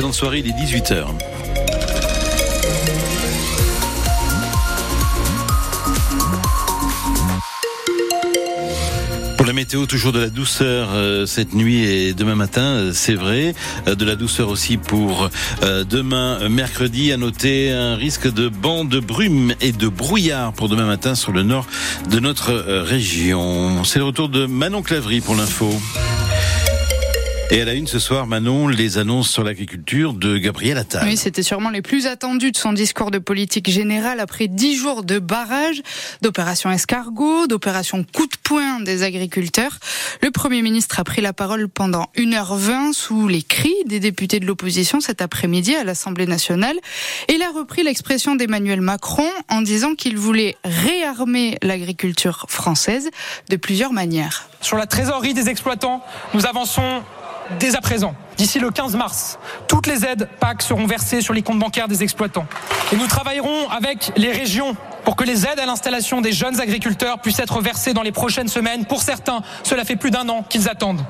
[0.00, 1.08] Excellente soirée, il est 18h.
[9.36, 13.12] Pour la météo, toujours de la douceur euh, cette nuit et demain matin, euh, c'est
[13.12, 13.54] vrai.
[13.88, 15.28] Euh, de la douceur aussi pour
[15.60, 17.12] demain mercredi.
[17.12, 21.32] À noter un risque de banc de brume et de brouillard pour demain matin sur
[21.32, 21.66] le nord
[22.08, 23.84] de notre région.
[23.84, 25.70] C'est le retour de Manon Clavry pour l'info.
[27.52, 31.02] Et à la une ce soir, Manon, les annonces sur l'agriculture de Gabriel Attal.
[31.04, 35.02] Oui, c'était sûrement les plus attendus de son discours de politique générale après dix jours
[35.02, 35.82] de barrage,
[36.22, 39.80] d'opération escargot, d'opération coup de poing des agriculteurs.
[40.22, 44.46] Le Premier ministre a pris la parole pendant 1h20 sous les cris des députés de
[44.46, 46.76] l'opposition cet après-midi à l'Assemblée nationale.
[47.26, 53.10] Et il a repris l'expression d'Emmanuel Macron en disant qu'il voulait réarmer l'agriculture française
[53.48, 54.48] de plusieurs manières.
[54.60, 57.02] Sur la trésorerie des exploitants, nous avançons
[57.58, 58.14] dès à présent.
[58.40, 62.02] D'ici le 15 mars, toutes les aides PAC seront versées sur les comptes bancaires des
[62.02, 62.46] exploitants.
[62.90, 64.74] Et nous travaillerons avec les régions
[65.04, 68.48] pour que les aides à l'installation des jeunes agriculteurs puissent être versées dans les prochaines
[68.48, 68.86] semaines.
[68.86, 71.04] Pour certains, cela fait plus d'un an qu'ils attendent.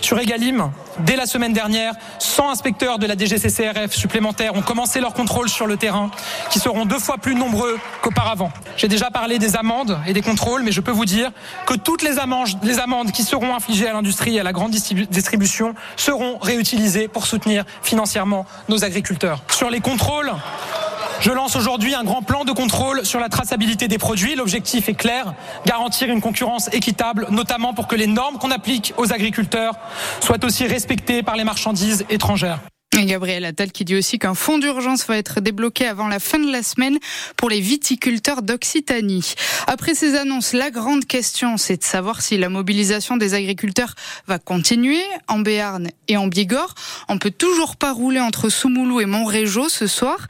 [0.00, 5.14] Sur Egalim, dès la semaine dernière, 100 inspecteurs de la DGCCRF supplémentaires ont commencé leur
[5.14, 6.10] contrôle sur le terrain,
[6.50, 8.50] qui seront deux fois plus nombreux qu'auparavant.
[8.76, 11.30] J'ai déjà parlé des amendes et des contrôles, mais je peux vous dire
[11.66, 14.72] que toutes les amendes, les amendes qui seront infligées à l'industrie et à la grande
[14.72, 19.42] distribution seront réutilisées pour soutenir financièrement nos agriculteurs.
[19.50, 20.30] Sur les contrôles,
[21.20, 24.36] je lance aujourd'hui un grand plan de contrôle sur la traçabilité des produits.
[24.36, 25.34] L'objectif est clair,
[25.66, 29.74] garantir une concurrence équitable, notamment pour que les normes qu'on applique aux agriculteurs
[30.20, 32.60] soient aussi respectées par les marchandises étrangères.
[33.00, 36.50] Gabriel Attal qui dit aussi qu'un fonds d'urgence va être débloqué avant la fin de
[36.50, 36.98] la semaine
[37.36, 39.34] pour les viticulteurs d'Occitanie.
[39.66, 43.94] Après ces annonces, la grande question, c'est de savoir si la mobilisation des agriculteurs
[44.26, 46.74] va continuer en Béarn et en Bigorre.
[47.08, 50.28] On peut toujours pas rouler entre Soumoulou et Montrégeau ce soir.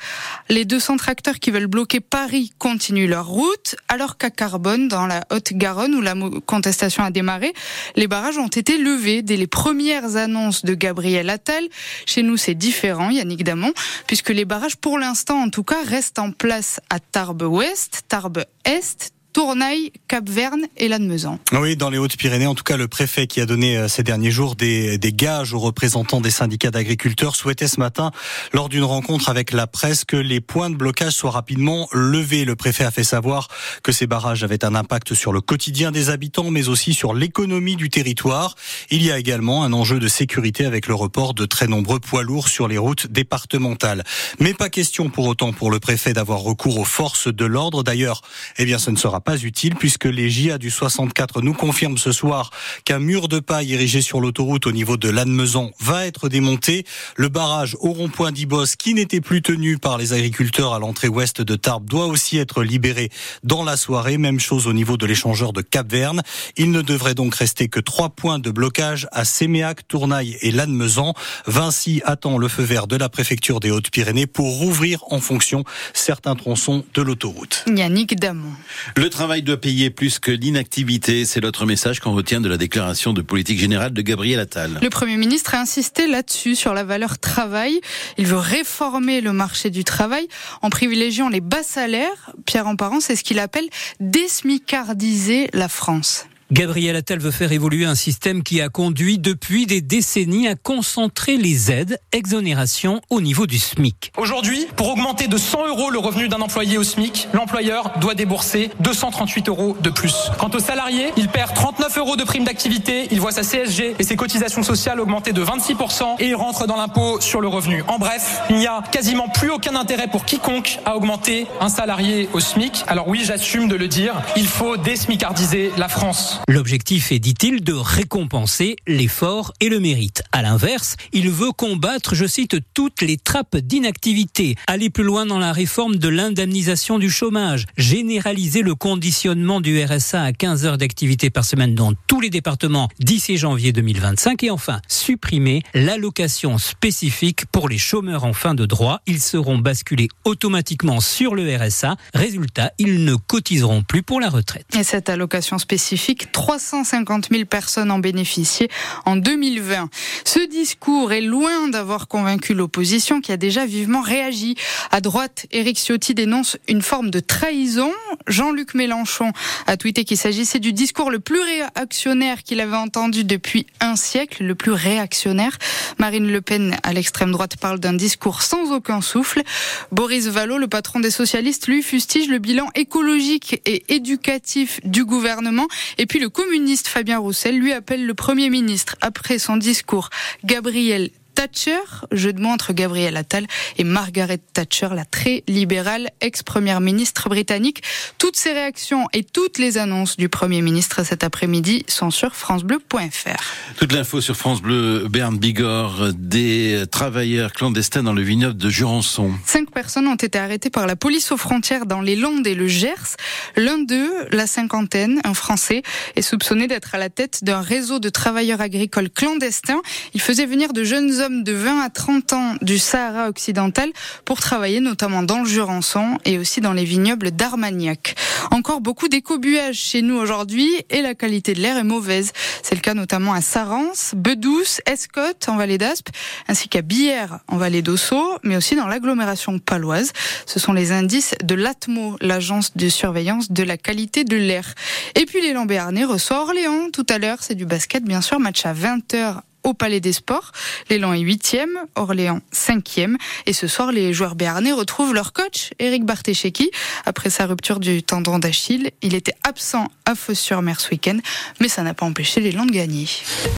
[0.49, 5.25] Les 200 tracteurs qui veulent bloquer Paris continuent leur route, alors qu'à Carbone, dans la
[5.31, 6.15] Haute-Garonne, où la
[6.47, 7.53] contestation a démarré,
[7.97, 11.65] les barrages ont été levés dès les premières annonces de Gabriel Attal.
[12.07, 13.73] Chez nous, c'est différent, Yannick Damon,
[14.07, 19.93] puisque les barrages, pour l'instant en tout cas, restent en place à Tarbes-Ouest, Tarbes-Est, Tournaille,
[20.09, 21.39] Cap-Verne et Lannemezan.
[21.53, 24.31] Oui, dans les Hautes-Pyrénées, en tout cas, le préfet qui a donné euh, ces derniers
[24.31, 28.11] jours des, des gages aux représentants des syndicats d'agriculteurs souhaitait ce matin,
[28.53, 32.45] lors d'une rencontre avec la presse, que les points de blocage soient rapidement levés.
[32.45, 33.49] Le préfet a fait savoir
[33.83, 37.77] que ces barrages avaient un impact sur le quotidien des habitants, mais aussi sur l'économie
[37.77, 38.55] du territoire.
[38.91, 42.23] Il y a également un enjeu de sécurité avec le report de très nombreux poids
[42.23, 44.05] lourds sur les routes départementales.
[44.41, 47.83] Mais pas question pour autant pour le préfet d'avoir recours aux forces de l'ordre.
[47.83, 48.21] D'ailleurs,
[48.59, 52.13] eh bien, ce ne sera pas utile puisque les JA du 64 nous confirment ce
[52.13, 52.51] soir
[52.85, 56.85] qu'un mur de paille érigé sur l'autoroute au niveau de Lannemezan va être démonté.
[57.17, 61.41] Le barrage au rond-point d'Ibos qui n'était plus tenu par les agriculteurs à l'entrée ouest
[61.41, 63.11] de Tarbes doit aussi être libéré
[63.45, 64.19] dans la soirée.
[64.19, 66.23] Même chose au niveau de l'échangeur de Cap-Verne.
[66.57, 71.15] Il ne devrait donc rester que trois points de blocage à Séméac, Tournaille et Lannemezan.
[71.47, 76.35] Vinci attend le feu vert de la préfecture des Hautes-Pyrénées pour rouvrir en fonction certains
[76.35, 77.65] tronçons de l'autoroute.
[77.67, 78.53] Yannick Damon.
[78.97, 81.25] Le travail doit payer plus que l'inactivité.
[81.25, 84.79] C'est l'autre message qu'on retient de la déclaration de politique générale de Gabriel Attal.
[84.83, 87.81] Le Premier ministre a insisté là-dessus, sur la valeur travail.
[88.19, 90.27] Il veut réformer le marché du travail
[90.63, 92.33] en privilégiant les bas salaires.
[92.47, 93.69] Pierre Emparent, c'est ce qu'il appelle
[94.01, 96.27] désmicardiser la France.
[96.53, 101.39] Gabriel Attal veut faire évoluer un système qui a conduit depuis des décennies à concentrer
[101.39, 104.13] les aides, exonérations au niveau du SMIC.
[104.19, 108.71] Aujourd'hui, pour augmenter de 100 euros le revenu d'un employé au SMIC, l'employeur doit débourser
[108.81, 110.31] 238 euros de plus.
[110.39, 114.03] Quant au salarié, il perd 39 euros de prime d'activité, il voit sa CSG et
[114.03, 117.83] ses cotisations sociales augmenter de 26% et il rentre dans l'impôt sur le revenu.
[117.89, 122.29] En bref, il n'y a quasiment plus aucun intérêt pour quiconque à augmenter un salarié
[122.35, 122.85] au SMIC.
[122.89, 126.42] Alors oui, j'assume de le dire, il faut désmicardiser la France.
[126.49, 130.23] L'objectif est, dit-il, de récompenser l'effort et le mérite.
[130.33, 135.39] À l'inverse, il veut combattre, je cite, toutes les trappes d'inactivité, aller plus loin dans
[135.39, 141.31] la réforme de l'indemnisation du chômage, généraliser le conditionnement du RSA à 15 heures d'activité
[141.31, 147.69] par semaine dans tous les départements d'ici janvier 2025 et enfin supprimer l'allocation spécifique pour
[147.69, 149.01] les chômeurs en fin de droit.
[149.07, 151.97] Ils seront basculés automatiquement sur le RSA.
[152.15, 154.67] Résultat, ils ne cotiseront plus pour la retraite.
[154.77, 158.69] Et cette allocation spécifique 350 000 personnes en bénéficiaient
[159.05, 159.89] en 2020.
[160.25, 164.57] Ce discours est loin d'avoir convaincu l'opposition qui a déjà vivement réagi.
[164.91, 167.93] À droite, Éric Ciotti dénonce une forme de trahison.
[168.27, 169.33] Jean-Luc Mélenchon
[169.67, 174.45] a tweeté qu'il s'agissait du discours le plus réactionnaire qu'il avait entendu depuis un siècle,
[174.45, 175.59] le plus réactionnaire.
[175.99, 179.43] Marine Le Pen, à l'extrême droite, parle d'un discours sans aucun souffle.
[179.91, 185.67] Boris Vallot, le patron des socialistes, lui fustige le bilan écologique et éducatif du gouvernement.
[186.13, 190.11] Puis le communiste Fabien Roussel lui appelle le Premier ministre, après son discours,
[190.45, 191.79] Gabriel Thatcher,
[192.13, 193.47] jeu de mots entre Gabriel Attal
[193.79, 197.83] et Margaret Thatcher, la très libérale ex-première ministre britannique.
[198.19, 203.77] Toutes ces réactions et toutes les annonces du Premier ministre cet après-midi sont sur francebleu.fr.
[203.77, 209.33] Toute l'info sur France Bleu, Berne Bigorre, des travailleurs clandestins dans le vignoble de Jurançon.
[209.47, 212.69] Cinq personnes ont été arrêtées par la police aux frontières dans les Landes et le
[212.69, 213.17] Gers.
[213.57, 215.83] L'un d'eux, la cinquantaine, un Français,
[216.17, 219.83] est soupçonné d'être à la tête d'un réseau de travailleurs agricoles clandestins.
[220.15, 223.91] Il faisait venir de jeunes hommes de 20 à 30 ans du Sahara occidental
[224.25, 228.17] pour travailler notamment dans le Jurançon et aussi dans les vignobles d'Armagnac.
[228.51, 232.33] Encore beaucoup d'écobuage chez nous aujourd'hui et la qualité de l'air est mauvaise.
[232.63, 236.09] C'est le cas notamment à Sarance, Bedouce, Escotte en vallée d'Aspe,
[236.49, 240.13] ainsi qu'à Bière en vallée d'Ossau, mais aussi dans l'agglomération paloise.
[240.47, 244.75] Ce sont les indices de l'ATMO, l'agence de surveillance de la qualité de l'air.
[245.15, 248.67] Et puis les Lambéarnais reçoivent Orléans tout à l'heure, c'est du basket bien sûr, match
[248.67, 250.53] à 20h au Palais des Sports.
[250.91, 253.17] L'élan est huitième, Orléans cinquième.
[253.47, 256.71] Et ce soir, les joueurs béarnais retrouvent leur coach, Eric Bartesheki.
[257.05, 261.19] Après sa rupture du tendon d'Achille, il était absent à Fos-sur-Mer ce week-end,
[261.61, 263.07] mais ça n'a pas empêché l'élan de gagner.